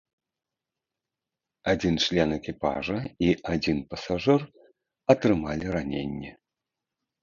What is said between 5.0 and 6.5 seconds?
атрымалі раненні.